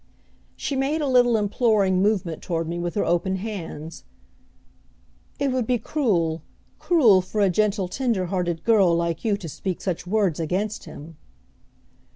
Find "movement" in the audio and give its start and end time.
2.01-2.41